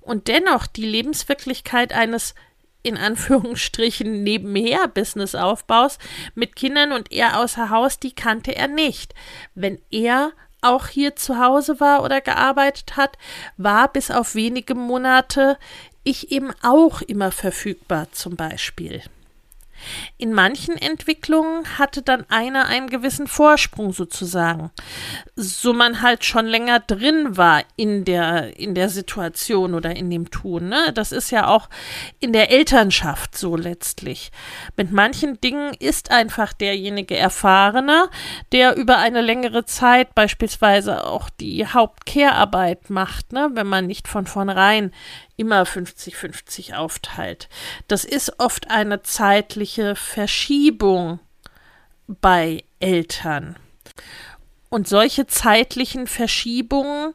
Und 0.00 0.28
dennoch 0.28 0.66
die 0.66 0.86
Lebenswirklichkeit 0.86 1.92
eines 1.92 2.34
in 2.82 2.96
Anführungsstrichen 2.96 4.22
nebenher 4.22 4.88
Businessaufbaus 4.88 5.98
mit 6.34 6.56
Kindern 6.56 6.92
und 6.92 7.12
er 7.12 7.38
außer 7.38 7.70
Haus, 7.70 7.98
die 7.98 8.14
kannte 8.14 8.56
er 8.56 8.68
nicht. 8.68 9.14
Wenn 9.54 9.78
er 9.90 10.32
auch 10.62 10.88
hier 10.88 11.16
zu 11.16 11.38
Hause 11.38 11.80
war 11.80 12.02
oder 12.02 12.20
gearbeitet 12.20 12.96
hat, 12.96 13.16
war 13.56 13.88
bis 13.92 14.10
auf 14.10 14.34
wenige 14.34 14.74
Monate 14.74 15.58
ich 16.04 16.32
eben 16.32 16.50
auch 16.62 17.02
immer 17.02 17.30
verfügbar 17.30 18.08
zum 18.12 18.36
Beispiel. 18.36 19.02
In 20.18 20.32
manchen 20.32 20.76
Entwicklungen 20.76 21.78
hatte 21.78 22.02
dann 22.02 22.24
einer 22.28 22.66
einen 22.66 22.88
gewissen 22.88 23.26
Vorsprung 23.26 23.92
sozusagen, 23.92 24.70
so 25.36 25.72
man 25.72 26.02
halt 26.02 26.24
schon 26.24 26.46
länger 26.46 26.80
drin 26.80 27.36
war 27.36 27.62
in 27.76 28.04
der, 28.04 28.58
in 28.58 28.74
der 28.74 28.88
Situation 28.88 29.74
oder 29.74 29.96
in 29.96 30.10
dem 30.10 30.30
Tun. 30.30 30.68
Ne? 30.68 30.92
Das 30.94 31.12
ist 31.12 31.30
ja 31.30 31.48
auch 31.48 31.68
in 32.18 32.32
der 32.32 32.50
Elternschaft 32.50 33.36
so 33.36 33.56
letztlich. 33.56 34.30
Mit 34.76 34.92
manchen 34.92 35.40
Dingen 35.40 35.74
ist 35.78 36.10
einfach 36.10 36.52
derjenige 36.52 37.16
Erfahrene, 37.16 38.08
der 38.52 38.76
über 38.76 38.98
eine 38.98 39.20
längere 39.20 39.64
Zeit 39.64 40.14
beispielsweise 40.14 41.06
auch 41.06 41.30
die 41.30 41.66
Hauptkehrarbeit 41.66 42.90
macht, 42.90 43.32
ne? 43.32 43.50
wenn 43.54 43.66
man 43.66 43.86
nicht 43.86 44.08
von 44.08 44.26
vornherein 44.26 44.92
immer 45.40 45.62
50-50 45.62 46.74
aufteilt. 46.74 47.48
Das 47.88 48.04
ist 48.04 48.38
oft 48.38 48.70
eine 48.70 49.02
zeitliche 49.02 49.69
Verschiebung 49.94 51.20
bei 52.06 52.64
Eltern. 52.80 53.56
Und 54.72 54.86
solche 54.86 55.26
zeitlichen 55.26 56.06
Verschiebungen 56.06 57.12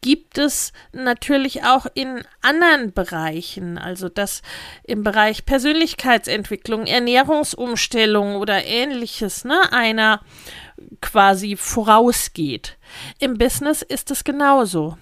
gibt 0.00 0.38
es 0.38 0.72
natürlich 0.92 1.64
auch 1.64 1.86
in 1.92 2.22
anderen 2.40 2.94
Bereichen, 2.94 3.76
also 3.76 4.08
dass 4.08 4.40
im 4.84 5.02
Bereich 5.02 5.44
Persönlichkeitsentwicklung, 5.44 6.86
Ernährungsumstellung 6.86 8.36
oder 8.36 8.64
ähnliches, 8.64 9.44
ne, 9.44 9.70
einer 9.70 10.22
quasi 11.02 11.56
vorausgeht. 11.56 12.78
Im 13.18 13.36
Business 13.36 13.82
ist 13.82 14.10
es 14.10 14.24
genauso. 14.24 14.96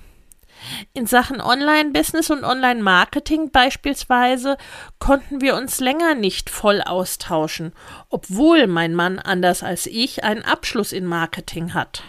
In 0.92 1.06
Sachen 1.06 1.40
Online-Business 1.40 2.30
und 2.30 2.44
Online-Marketing 2.44 3.50
beispielsweise 3.50 4.56
konnten 4.98 5.40
wir 5.40 5.54
uns 5.54 5.80
länger 5.80 6.14
nicht 6.14 6.50
voll 6.50 6.82
austauschen, 6.82 7.72
obwohl 8.10 8.66
mein 8.66 8.94
Mann 8.94 9.18
anders 9.18 9.62
als 9.62 9.86
ich 9.86 10.24
einen 10.24 10.42
Abschluss 10.42 10.92
in 10.92 11.06
Marketing 11.06 11.74
hat. 11.74 12.02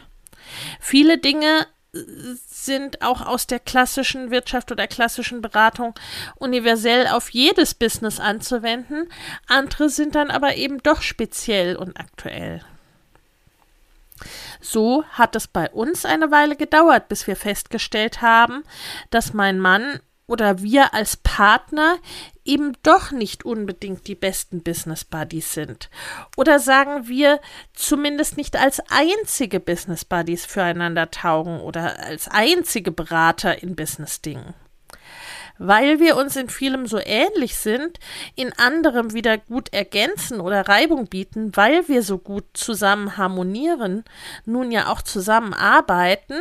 Viele 0.79 1.17
Dinge 1.17 1.67
äh, 1.93 1.99
sind 2.47 3.01
auch 3.01 3.25
aus 3.25 3.47
der 3.47 3.59
klassischen 3.59 4.31
Wirtschaft 4.31 4.71
oder 4.71 4.87
klassischen 4.87 5.41
Beratung 5.41 5.93
universell 6.35 7.07
auf 7.07 7.29
jedes 7.29 7.73
Business 7.73 8.19
anzuwenden, 8.19 9.09
andere 9.47 9.89
sind 9.89 10.15
dann 10.15 10.31
aber 10.31 10.55
eben 10.55 10.81
doch 10.83 11.01
speziell 11.01 11.75
und 11.75 11.99
aktuell. 11.99 12.61
So 14.61 15.03
hat 15.11 15.35
es 15.35 15.47
bei 15.47 15.69
uns 15.69 16.05
eine 16.05 16.31
Weile 16.31 16.55
gedauert, 16.55 17.07
bis 17.07 17.27
wir 17.27 17.35
festgestellt 17.35 18.21
haben, 18.21 18.63
dass 19.09 19.33
mein 19.33 19.59
Mann 19.59 19.99
oder 20.27 20.61
wir 20.61 20.93
als 20.93 21.15
Partner 21.17 21.97
eben 22.43 22.73
doch 22.83 23.11
nicht 23.11 23.45
unbedingt 23.45 24.07
die 24.07 24.15
besten 24.15 24.61
Business 24.61 25.05
Buddies 25.05 25.53
sind. 25.53 25.89
Oder 26.35 26.59
sagen 26.59 27.07
wir 27.07 27.39
zumindest 27.73 28.37
nicht 28.37 28.55
als 28.57 28.81
einzige 28.89 29.59
Business 29.59 30.05
Buddies 30.05 30.45
füreinander 30.45 31.11
taugen 31.11 31.59
oder 31.61 31.99
als 31.99 32.27
einzige 32.27 32.91
Berater 32.91 33.63
in 33.63 33.75
Business-Dingen 33.75 34.53
weil 35.59 35.99
wir 35.99 36.17
uns 36.17 36.35
in 36.35 36.49
vielem 36.49 36.85
so 36.87 36.99
ähnlich 36.99 37.57
sind, 37.57 37.99
in 38.35 38.53
anderem 38.53 39.13
wieder 39.13 39.37
gut 39.37 39.73
ergänzen 39.73 40.39
oder 40.41 40.67
Reibung 40.67 41.07
bieten, 41.07 41.55
weil 41.55 41.87
wir 41.87 42.03
so 42.03 42.17
gut 42.17 42.45
zusammen 42.53 43.17
harmonieren, 43.17 44.03
nun 44.45 44.71
ja 44.71 44.87
auch 44.87 45.01
zusammenarbeiten, 45.01 46.35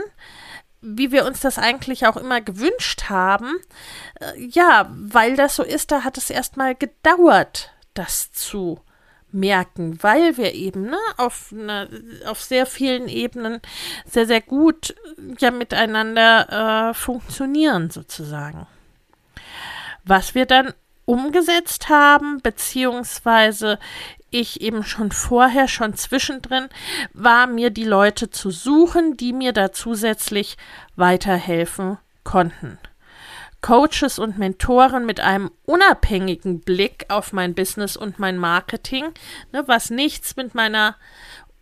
wie 0.80 1.11
wir 1.11 1.26
uns 1.26 1.40
das 1.40 1.58
eigentlich 1.58 2.06
auch 2.06 2.16
immer 2.16 2.40
gewünscht 2.40 3.04
haben. 3.08 3.56
Äh, 4.20 4.46
ja, 4.50 4.90
weil 4.90 5.37
das 5.37 5.56
so 5.56 5.62
ist, 5.62 5.90
da 5.90 6.04
hat 6.04 6.18
es 6.18 6.30
erstmal 6.30 6.75
gedauert, 6.75 7.73
das 7.94 8.32
zu 8.32 8.80
merken, 9.32 10.02
weil 10.02 10.37
wir 10.37 10.54
eben 10.54 10.82
ne, 10.82 10.99
auf, 11.16 11.52
ne, 11.52 11.88
auf 12.26 12.42
sehr 12.42 12.66
vielen 12.66 13.08
Ebenen 13.08 13.61
sehr, 14.06 14.26
sehr 14.26 14.40
gut 14.40 14.94
ja 15.38 15.50
miteinander 15.50 16.90
äh, 16.90 16.94
funktionieren 16.94 17.90
sozusagen. 17.90 18.66
Was 20.06 20.34
wir 20.34 20.46
dann 20.46 20.72
umgesetzt 21.04 21.88
haben, 21.88 22.40
beziehungsweise 22.40 23.78
ich 24.30 24.60
eben 24.60 24.84
schon 24.84 25.12
vorher, 25.12 25.68
schon 25.68 25.94
zwischendrin, 25.94 26.68
war 27.12 27.46
mir 27.46 27.70
die 27.70 27.84
Leute 27.84 28.30
zu 28.30 28.50
suchen, 28.50 29.16
die 29.16 29.32
mir 29.32 29.52
da 29.52 29.72
zusätzlich 29.72 30.56
weiterhelfen 30.94 31.98
konnten. 32.25 32.78
Coaches 33.62 34.18
und 34.18 34.38
Mentoren 34.38 35.06
mit 35.06 35.18
einem 35.18 35.50
unabhängigen 35.64 36.60
Blick 36.60 37.06
auf 37.08 37.32
mein 37.32 37.54
Business 37.54 37.96
und 37.96 38.18
mein 38.18 38.38
Marketing, 38.38 39.06
ne, 39.52 39.64
was 39.66 39.90
nichts 39.90 40.36
mit 40.36 40.54
meiner 40.54 40.96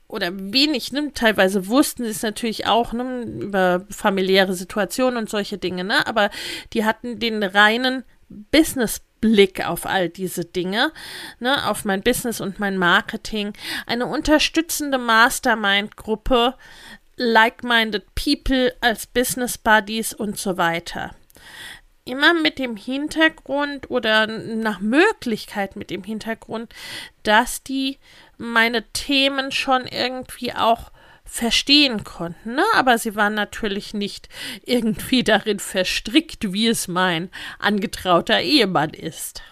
oder 0.07 0.31
wenig, 0.33 0.93
ne, 0.93 1.13
teilweise 1.15 1.69
wussten 1.69 2.05
sie 2.05 2.11
es 2.11 2.23
natürlich 2.23 2.67
auch 2.67 2.93
ne, 2.93 3.23
über 3.23 3.87
familiäre 3.91 4.53
Situationen 4.53 5.17
und 5.17 5.31
solche 5.31 5.57
Dinge, 5.57 5.85
ne, 5.85 6.07
aber 6.07 6.31
die 6.75 6.85
hatten 6.85 7.21
den 7.21 7.43
reinen 7.43 8.05
Business-Blick 8.51 9.67
auf 9.67 9.87
all 9.87 10.09
diese 10.09 10.45
Dinge, 10.45 10.93
ne, 11.41 11.69
auf 11.69 11.85
mein 11.85 12.03
Business 12.03 12.41
und 12.41 12.59
mein 12.59 12.77
Marketing, 12.79 13.53
eine 13.87 14.07
unterstützende 14.07 14.99
Mastermind-Gruppe, 14.99 16.55
like-minded 17.17 18.05
People 18.15 18.75
als 18.81 19.07
Business 19.07 19.59
Buddies 19.59 20.13
und 20.13 20.39
so 20.39 20.57
weiter. 20.57 21.15
Immer 22.05 22.35
mit 22.35 22.59
dem 22.59 22.77
Hintergrund 22.77 23.91
oder 23.91 24.27
nach 24.27 24.81
Möglichkeit 24.81 25.75
mit 25.75 25.89
dem 25.89 26.03
Hintergrund, 26.03 26.75
dass 27.23 27.63
die 27.63 27.99
meine 28.37 28.83
Themen 28.93 29.53
schon 29.53 29.87
irgendwie 29.87 30.53
auch 30.53 30.91
verstehen 31.25 32.05
konnten, 32.05 32.55
ne? 32.55 32.65
aber 32.75 32.99
sie 32.99 33.17
waren 33.17 33.35
natürlich 33.35 33.95
nicht 33.95 34.29
irgendwie 34.65 35.25
darin 35.25 35.59
verstrickt, 35.59 36.53
wie 36.53 36.69
es 36.69 36.87
mein 36.87 37.31
angetrauter 37.59 38.41
Ehemann 38.41 38.91
ist. 38.91 39.43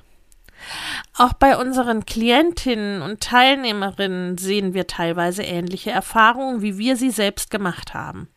Auch 1.16 1.32
bei 1.32 1.56
unseren 1.56 2.06
Klientinnen 2.06 3.02
und 3.02 3.20
Teilnehmerinnen 3.20 4.38
sehen 4.38 4.74
wir 4.74 4.86
teilweise 4.86 5.42
ähnliche 5.42 5.90
Erfahrungen, 5.90 6.62
wie 6.62 6.78
wir 6.78 6.96
sie 6.96 7.10
selbst 7.10 7.50
gemacht 7.50 7.94
haben. 7.94 8.28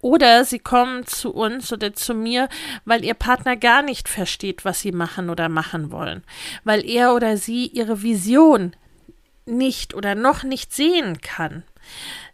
Oder 0.00 0.46
sie 0.46 0.58
kommen 0.58 1.06
zu 1.06 1.30
uns 1.34 1.72
oder 1.72 1.92
zu 1.92 2.14
mir, 2.14 2.48
weil 2.86 3.04
ihr 3.04 3.12
Partner 3.12 3.56
gar 3.56 3.82
nicht 3.82 4.08
versteht, 4.08 4.64
was 4.64 4.80
sie 4.80 4.92
machen 4.92 5.28
oder 5.28 5.50
machen 5.50 5.92
wollen, 5.92 6.24
weil 6.64 6.88
er 6.88 7.14
oder 7.14 7.36
sie 7.36 7.66
ihre 7.66 8.02
Vision 8.02 8.74
nicht 9.44 9.94
oder 9.94 10.14
noch 10.14 10.42
nicht 10.42 10.72
sehen 10.72 11.20
kann. 11.20 11.64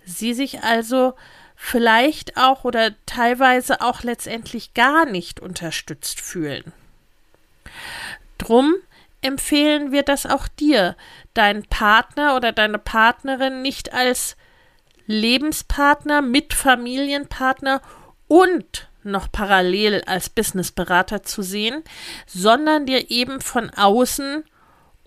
Sie 0.07 0.33
sich 0.33 0.63
also 0.63 1.15
vielleicht 1.57 2.37
auch 2.37 2.65
oder 2.65 2.93
teilweise 3.05 3.81
auch 3.81 4.03
letztendlich 4.03 4.73
gar 4.73 5.05
nicht 5.05 5.41
unterstützt 5.41 6.21
fühlen. 6.21 6.73
Drum 8.39 8.75
empfehlen 9.21 9.93
wir 9.93 10.03
das 10.03 10.25
auch 10.27 10.47
dir, 10.47 10.97
deinen 11.35 11.65
Partner 11.65 12.37
oder 12.37 12.53
deine 12.53 12.79
Partnerin 12.79 13.63
nicht 13.63 13.93
als 13.93 14.37
Lebenspartner, 15.07 16.23
mit 16.23 16.55
Familienpartner 16.55 17.83
und 18.29 18.89
noch 19.03 19.31
parallel 19.31 20.03
als 20.07 20.29
Businessberater 20.29 21.23
zu 21.23 21.43
sehen, 21.43 21.83
sondern 22.27 22.87
dir 22.87 23.11
eben 23.11 23.41
von 23.41 23.71
außen 23.71 24.45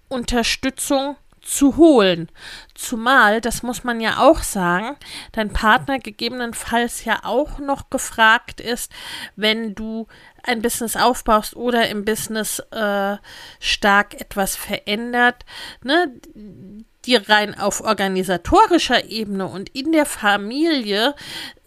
Unterstützung 0.07 1.15
zu 1.49 1.77
holen. 1.77 2.29
Zumal, 2.75 3.41
das 3.41 3.63
muss 3.63 3.83
man 3.83 3.99
ja 3.99 4.19
auch 4.19 4.43
sagen, 4.43 4.95
dein 5.31 5.51
Partner 5.51 5.97
gegebenenfalls 5.99 7.05
ja 7.05 7.21
auch 7.23 7.57
noch 7.59 7.89
gefragt 7.89 8.61
ist, 8.61 8.91
wenn 9.35 9.73
du 9.73 10.07
ein 10.43 10.61
Business 10.61 10.95
aufbaust 10.95 11.55
oder 11.55 11.89
im 11.89 12.05
Business 12.05 12.59
äh, 12.71 13.17
stark 13.59 14.19
etwas 14.21 14.55
verändert, 14.55 15.43
ne, 15.83 16.13
die 17.05 17.15
rein 17.15 17.57
auf 17.57 17.81
organisatorischer 17.81 19.09
Ebene 19.09 19.47
und 19.47 19.69
in 19.69 19.91
der 19.91 20.05
Familie 20.05 21.15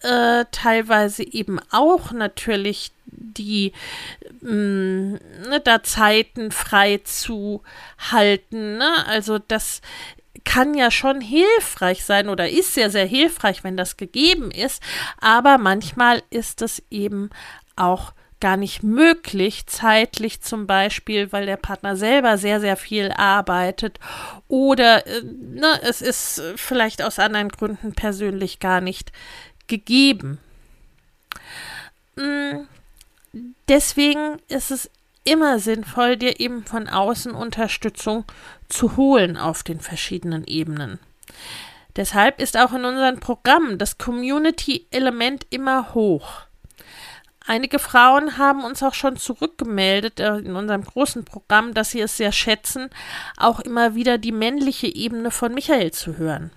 äh, 0.01 0.45
teilweise 0.51 1.23
eben 1.23 1.59
auch 1.71 2.11
natürlich 2.11 2.91
die 3.23 3.73
mh, 4.41 4.51
mm, 4.51 5.11
ne, 5.49 5.61
da 5.63 5.83
Zeiten 5.83 6.51
frei 6.51 6.99
zu 7.03 7.63
halten. 8.11 8.77
Ne? 8.77 9.05
Also 9.07 9.39
das 9.39 9.81
kann 10.43 10.73
ja 10.73 10.91
schon 10.91 11.21
hilfreich 11.21 12.03
sein 12.03 12.29
oder 12.29 12.49
ist 12.49 12.73
sehr, 12.73 12.89
sehr 12.89 13.05
hilfreich, 13.05 13.63
wenn 13.63 13.77
das 13.77 13.97
gegeben 13.97 14.51
ist. 14.51 14.83
Aber 15.19 15.57
manchmal 15.57 16.21
ist 16.29 16.61
es 16.61 16.83
eben 16.89 17.29
auch 17.75 18.13
gar 18.43 18.57
nicht 18.57 18.83
möglich, 18.83 19.67
zeitlich 19.67 20.41
zum 20.41 20.67
Beispiel, 20.67 21.31
weil 21.31 21.45
der 21.45 21.55
Partner 21.55 21.95
selber 21.95 22.37
sehr, 22.37 22.59
sehr 22.59 22.75
viel 22.75 23.09
arbeitet 23.13 24.01
oder 24.49 25.07
äh, 25.07 25.21
ne, 25.23 25.79
es 25.81 26.01
ist 26.01 26.41
vielleicht 26.57 27.01
aus 27.01 27.19
anderen 27.19 27.47
Gründen 27.47 27.93
persönlich 27.93 28.59
gar 28.59 28.81
nicht 28.81 29.13
gegeben. 29.67 30.39
Mm, 32.17 32.67
deswegen 33.67 34.37
ist 34.47 34.71
es 34.71 34.89
immer 35.23 35.59
sinnvoll, 35.59 36.17
dir 36.17 36.39
eben 36.39 36.65
von 36.65 36.89
außen 36.89 37.33
Unterstützung 37.33 38.25
zu 38.67 38.97
holen 38.97 39.37
auf 39.37 39.63
den 39.63 39.79
verschiedenen 39.79 40.43
Ebenen. 40.45 40.99
Deshalb 41.95 42.41
ist 42.41 42.57
auch 42.57 42.73
in 42.73 42.85
unseren 42.85 43.19
Programmen 43.19 43.77
das 43.77 43.97
Community-Element 43.97 45.45
immer 45.49 45.93
hoch. 45.93 46.41
Einige 47.45 47.77
Frauen 47.77 48.37
haben 48.37 48.63
uns 48.63 48.81
auch 48.81 48.93
schon 48.93 49.17
zurückgemeldet 49.17 50.19
äh, 50.19 50.37
in 50.37 50.55
unserem 50.55 50.83
großen 50.83 51.25
Programm, 51.25 51.73
dass 51.73 51.91
sie 51.91 51.99
es 51.99 52.15
sehr 52.15 52.31
schätzen, 52.31 52.89
auch 53.37 53.59
immer 53.59 53.95
wieder 53.95 54.17
die 54.17 54.31
männliche 54.31 54.87
Ebene 54.87 55.29
von 55.29 55.53
Michael 55.53 55.91
zu 55.91 56.17
hören. 56.17 56.51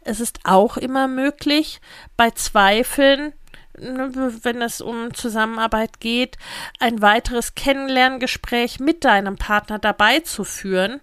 Es 0.00 0.20
ist 0.20 0.40
auch 0.44 0.78
immer 0.78 1.06
möglich, 1.06 1.82
bei 2.16 2.30
Zweifeln, 2.30 3.34
wenn 3.74 4.62
es 4.62 4.80
um 4.80 5.14
Zusammenarbeit 5.14 6.00
geht, 6.00 6.36
ein 6.78 7.00
weiteres 7.00 7.54
Kennenlerngespräch 7.54 8.80
mit 8.80 9.04
deinem 9.04 9.36
Partner 9.36 9.78
dabei 9.78 10.20
zu 10.20 10.44
führen. 10.44 11.00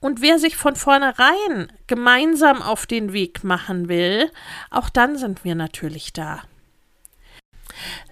Und 0.00 0.20
wer 0.20 0.38
sich 0.38 0.56
von 0.56 0.76
vornherein 0.76 1.72
gemeinsam 1.86 2.62
auf 2.62 2.86
den 2.86 3.12
Weg 3.12 3.42
machen 3.42 3.88
will, 3.88 4.30
auch 4.70 4.88
dann 4.88 5.16
sind 5.16 5.44
wir 5.44 5.54
natürlich 5.54 6.12
da. 6.12 6.42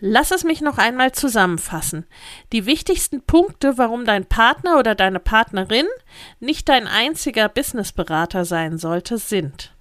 Lass 0.01 0.31
es 0.31 0.45
mich 0.45 0.61
noch 0.61 0.79
einmal 0.79 1.13
zusammenfassen. 1.13 2.07
Die 2.53 2.67
wichtigsten 2.67 3.23
Punkte, 3.23 3.79
warum 3.79 4.05
dein 4.05 4.27
Partner 4.27 4.79
oder 4.79 4.95
deine 4.95 5.21
Partnerin 5.21 5.87
nicht 6.39 6.69
dein 6.69 6.87
einziger 6.87 7.49
Businessberater 7.49 8.45
sein 8.45 8.79
sollte, 8.79 9.19
sind 9.19 9.77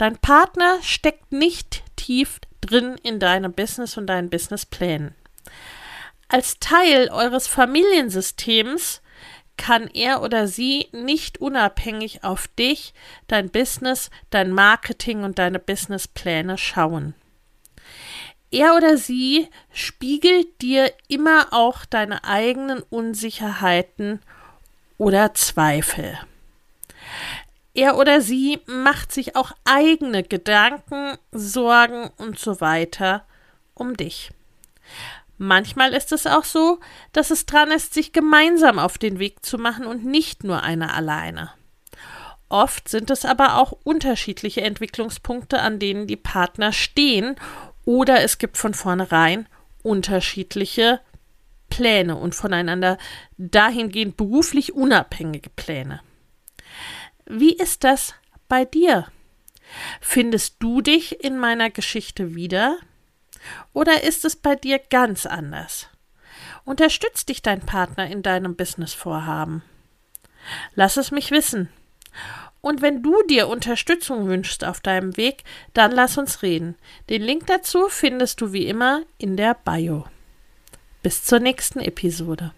Dein 0.00 0.16
Partner 0.16 0.78
steckt 0.80 1.30
nicht 1.30 1.82
tief 1.96 2.40
drin 2.60 2.96
in 3.02 3.18
deinem 3.20 3.52
Business 3.52 3.96
und 3.96 4.06
deinen 4.06 4.30
Businessplänen. 4.30 5.14
Als 6.28 6.58
Teil 6.60 7.08
eures 7.10 7.46
Familiensystems 7.46 9.02
kann 9.56 9.88
er 9.88 10.22
oder 10.22 10.46
sie 10.46 10.88
nicht 10.92 11.38
unabhängig 11.38 12.24
auf 12.24 12.48
dich, 12.48 12.94
dein 13.26 13.50
Business, 13.50 14.10
dein 14.30 14.52
Marketing 14.52 15.22
und 15.22 15.38
deine 15.38 15.58
Businesspläne 15.58 16.56
schauen. 16.56 17.14
Er 18.50 18.74
oder 18.74 18.96
sie 18.96 19.48
spiegelt 19.72 20.62
dir 20.62 20.92
immer 21.08 21.48
auch 21.52 21.84
deine 21.84 22.24
eigenen 22.24 22.82
Unsicherheiten 22.82 24.20
oder 24.98 25.34
Zweifel. 25.34 26.18
Er 27.74 27.96
oder 27.96 28.20
sie 28.20 28.60
macht 28.66 29.12
sich 29.12 29.36
auch 29.36 29.52
eigene 29.64 30.22
Gedanken, 30.22 31.16
Sorgen 31.30 32.10
und 32.16 32.38
so 32.38 32.60
weiter 32.60 33.24
um 33.74 33.96
dich. 33.96 34.30
Manchmal 35.38 35.94
ist 35.94 36.12
es 36.12 36.26
auch 36.26 36.44
so, 36.44 36.80
dass 37.12 37.30
es 37.30 37.46
dran 37.46 37.70
ist, 37.70 37.94
sich 37.94 38.12
gemeinsam 38.12 38.78
auf 38.78 38.98
den 38.98 39.18
Weg 39.18 39.44
zu 39.44 39.56
machen 39.56 39.86
und 39.86 40.04
nicht 40.04 40.44
nur 40.44 40.62
einer 40.62 40.94
alleine. 40.94 41.50
Oft 42.50 42.88
sind 42.88 43.10
es 43.10 43.24
aber 43.24 43.56
auch 43.56 43.72
unterschiedliche 43.84 44.60
Entwicklungspunkte, 44.60 45.60
an 45.60 45.78
denen 45.78 46.06
die 46.06 46.16
Partner 46.16 46.72
stehen 46.72 47.36
oder 47.84 48.22
es 48.22 48.38
gibt 48.38 48.58
von 48.58 48.74
vornherein 48.74 49.46
unterschiedliche 49.82 51.00
Pläne 51.70 52.16
und 52.16 52.34
voneinander 52.34 52.98
dahingehend 53.38 54.16
beruflich 54.16 54.74
unabhängige 54.74 55.48
Pläne. 55.50 56.00
Wie 57.32 57.52
ist 57.52 57.84
das 57.84 58.14
bei 58.48 58.64
dir? 58.64 59.06
Findest 60.00 60.56
du 60.58 60.80
dich 60.80 61.22
in 61.22 61.38
meiner 61.38 61.70
Geschichte 61.70 62.34
wieder? 62.34 62.76
Oder 63.72 64.02
ist 64.02 64.24
es 64.24 64.34
bei 64.34 64.56
dir 64.56 64.80
ganz 64.80 65.26
anders? 65.26 65.86
Unterstützt 66.64 67.28
dich 67.28 67.40
dein 67.40 67.60
Partner 67.60 68.10
in 68.10 68.22
deinem 68.22 68.56
Businessvorhaben? 68.56 69.62
Lass 70.74 70.96
es 70.96 71.12
mich 71.12 71.30
wissen. 71.30 71.68
Und 72.62 72.82
wenn 72.82 73.00
du 73.00 73.22
dir 73.22 73.46
Unterstützung 73.46 74.26
wünschst 74.26 74.64
auf 74.64 74.80
deinem 74.80 75.16
Weg, 75.16 75.44
dann 75.72 75.92
lass 75.92 76.18
uns 76.18 76.42
reden. 76.42 76.74
Den 77.08 77.22
Link 77.22 77.46
dazu 77.46 77.88
findest 77.88 78.40
du 78.40 78.52
wie 78.52 78.66
immer 78.66 79.02
in 79.18 79.36
der 79.36 79.54
Bio. 79.54 80.04
Bis 81.04 81.22
zur 81.22 81.38
nächsten 81.38 81.78
Episode. 81.78 82.52